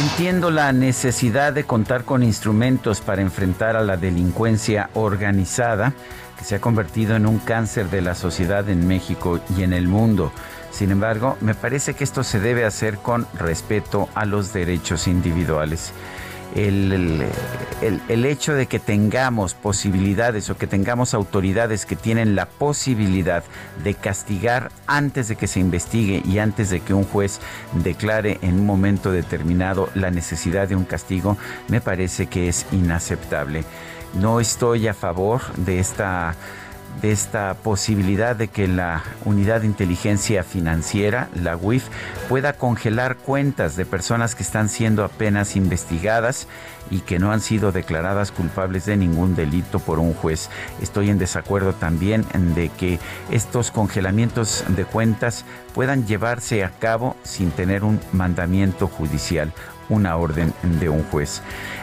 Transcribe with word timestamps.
Entiendo 0.00 0.50
la 0.50 0.72
necesidad 0.72 1.52
de 1.52 1.64
contar 1.64 2.04
con 2.04 2.22
instrumentos 2.22 3.02
para 3.02 3.20
enfrentar 3.20 3.76
a 3.76 3.82
la 3.82 3.98
delincuencia 3.98 4.88
organizada 4.94 5.92
que 6.38 6.44
se 6.46 6.54
ha 6.54 6.60
convertido 6.60 7.16
en 7.16 7.26
un 7.26 7.38
cáncer 7.38 7.90
de 7.90 8.00
la 8.00 8.14
sociedad 8.14 8.66
en 8.70 8.88
México 8.88 9.40
y 9.54 9.62
en 9.62 9.74
el 9.74 9.88
mundo. 9.88 10.32
Sin 10.70 10.90
embargo, 10.90 11.36
me 11.42 11.54
parece 11.54 11.92
que 11.92 12.04
esto 12.04 12.24
se 12.24 12.40
debe 12.40 12.64
hacer 12.64 12.96
con 12.96 13.26
respeto 13.38 14.08
a 14.14 14.24
los 14.24 14.54
derechos 14.54 15.06
individuales. 15.06 15.92
El, 16.54 17.26
el, 17.80 18.00
el, 18.08 18.24
hecho 18.24 18.54
de 18.54 18.66
que 18.66 18.78
tengamos 18.78 19.54
posibilidades 19.54 20.50
o 20.50 20.56
que 20.56 20.66
tengamos 20.66 21.14
autoridades 21.14 21.86
que 21.86 21.96
tienen 21.96 22.34
la 22.34 22.46
posibilidad 22.46 23.44
de 23.84 23.94
castigar 23.94 24.72
antes 24.86 25.28
de 25.28 25.36
que 25.36 25.46
se 25.46 25.60
investigue 25.60 26.22
y 26.24 26.38
antes 26.38 26.70
de 26.70 26.80
que 26.80 26.92
un 26.92 27.04
juez 27.04 27.40
declare 27.84 28.38
en 28.42 28.60
un 28.60 28.66
momento 28.66 29.12
determinado 29.12 29.88
la 29.94 30.10
necesidad 30.10 30.68
de 30.68 30.76
un 30.76 30.84
castigo, 30.84 31.36
me 31.68 31.80
parece 31.80 32.26
que 32.26 32.48
es 32.48 32.66
inaceptable. 32.72 33.64
No 34.14 34.40
estoy 34.40 34.88
a 34.88 34.94
favor 34.94 35.40
de 35.56 35.78
esta 35.78 36.34
de 37.00 37.12
esta 37.12 37.54
posibilidad 37.54 38.36
de 38.36 38.48
que 38.48 38.68
la 38.68 39.02
Unidad 39.24 39.62
de 39.62 39.66
Inteligencia 39.66 40.44
Financiera, 40.44 41.28
la 41.34 41.56
UIF, 41.56 41.88
pueda 42.28 42.52
congelar 42.52 43.16
cuentas 43.16 43.76
de 43.76 43.86
personas 43.86 44.34
que 44.34 44.42
están 44.42 44.68
siendo 44.68 45.04
apenas 45.04 45.56
investigadas 45.56 46.46
y 46.90 47.00
que 47.00 47.18
no 47.18 47.32
han 47.32 47.40
sido 47.40 47.72
declaradas 47.72 48.32
culpables 48.32 48.84
de 48.84 48.96
ningún 48.96 49.34
delito 49.34 49.78
por 49.78 49.98
un 49.98 50.12
juez. 50.12 50.50
Estoy 50.82 51.10
en 51.10 51.18
desacuerdo 51.18 51.72
también 51.72 52.26
de 52.54 52.68
que 52.68 52.98
estos 53.30 53.70
congelamientos 53.70 54.64
de 54.68 54.84
cuentas 54.84 55.44
puedan 55.74 56.06
llevarse 56.06 56.64
a 56.64 56.70
cabo 56.70 57.16
sin 57.22 57.50
tener 57.50 57.84
un 57.84 58.00
mandamiento 58.12 58.88
judicial, 58.88 59.52
una 59.88 60.16
orden 60.16 60.52
de 60.80 60.88
un 60.88 61.02
juez. 61.04 61.42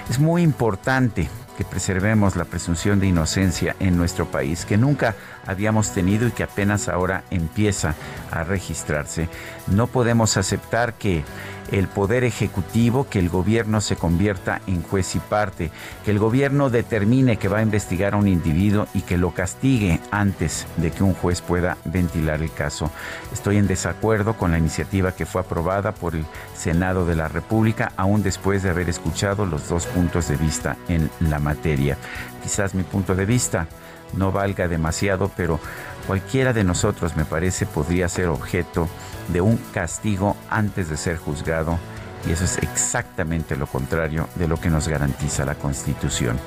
Es 0.10 0.20
muy 0.20 0.44
importante 0.44 1.30
que 1.58 1.66
preservemos 1.66 2.36
la 2.36 2.46
presunción 2.46 3.00
de 3.00 3.08
inocencia 3.08 3.76
en 3.80 3.98
nuestro 3.98 4.28
país, 4.28 4.66
que 4.66 4.78
nunca 4.78 5.16
habíamos 5.46 5.92
tenido 5.92 6.28
y 6.28 6.32
que 6.32 6.44
apenas 6.44 6.88
ahora 6.88 7.24
empieza 7.32 7.96
a 8.32 8.44
registrarse. 8.44 9.28
No 9.66 9.88
podemos 9.88 10.38
aceptar 10.38 10.94
que 10.94 11.24
el 11.72 11.88
poder 11.88 12.24
ejecutivo, 12.24 13.08
que 13.10 13.20
el 13.20 13.30
gobierno 13.30 13.82
se 13.82 13.96
convierta 13.96 14.62
en 14.68 14.82
juez 14.82 15.16
y 15.16 15.20
parte, 15.20 15.72
que 16.06 16.12
el 16.12 16.20
gobierno 16.20 16.70
determine 16.70 17.38
que 17.38 17.48
va 17.48 17.60
a 17.60 17.64
investigar 17.64 18.14
a 18.14 18.18
un 18.18 18.28
individuo 18.28 18.88
y 18.94 19.02
que 19.02 19.18
lo 19.18 19.32
castigue 19.32 20.00
antes 20.12 20.66
de 20.78 20.92
que 20.92 21.04
un 21.04 21.14
juez 21.14 21.42
pueda 21.42 21.78
ventilar 21.86 22.42
el 22.42 22.52
caso. 22.52 22.92
Estoy 23.34 23.58
en 23.58 23.68
desacuerdo 23.68 24.38
con 24.38 24.52
la 24.52 24.58
iniciativa 24.58 25.14
que 25.14 25.26
fue 25.26 25.42
aprobada 25.42 25.94
por 25.94 26.16
el 26.16 26.26
Senado 26.56 27.06
de 27.06 27.16
la 27.16 27.28
República, 27.28 27.92
aún 27.98 28.24
después 28.24 28.64
de 28.64 28.70
haber 28.70 28.90
escuchado 28.90 29.46
los 29.46 29.68
dos 29.70 29.86
puntos 29.86 30.28
de 30.28 30.38
vista 30.38 30.78
en 30.88 31.10
la 31.20 31.40
materia. 31.40 31.98
Quizás 32.44 32.74
mi 32.74 32.84
punto 32.84 33.16
de 33.16 33.26
vista 33.26 33.68
no 34.14 34.32
valga 34.32 34.68
demasiado, 34.68 35.30
pero 35.36 35.60
cualquiera 36.08 36.54
de 36.54 36.64
nosotros, 36.64 37.16
me 37.18 37.26
parece, 37.26 37.66
podría 37.66 38.08
ser 38.08 38.28
objeto 38.30 38.88
de 39.28 39.42
un 39.42 39.58
castigo 39.74 40.38
antes 40.50 40.90
de 40.90 40.98
ser 40.98 41.18
juzgado 41.18 41.78
y 42.26 42.32
eso 42.32 42.46
es 42.46 42.58
exactamente 42.60 43.56
lo 43.56 43.68
contrario 43.68 44.28
de 44.36 44.48
lo 44.48 44.58
que 44.60 44.70
nos 44.70 44.88
garantiza 44.88 45.46
la 45.46 45.56
Constitución. 45.56 46.40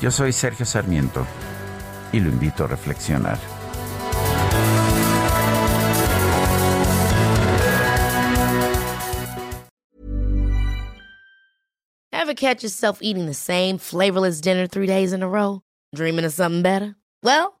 Yo 0.00 0.10
soy 0.10 0.32
Sergio 0.32 0.66
Sarmiento 0.66 1.26
y 2.12 2.20
lo 2.20 2.30
invito 2.30 2.64
a 2.64 2.66
reflexionar. 2.66 3.38
Ever 12.12 12.34
catch 12.34 12.62
yourself 12.62 13.00
eating 13.02 13.26
the 13.26 13.34
same 13.34 13.76
flavorless 13.76 14.40
dinner 14.40 14.66
three 14.66 14.86
days 14.86 15.12
in 15.12 15.22
a 15.22 15.28
row? 15.28 15.60
Dreaming 15.94 16.24
of 16.24 16.32
something 16.32 16.62
better? 16.62 16.96
Well, 17.22 17.60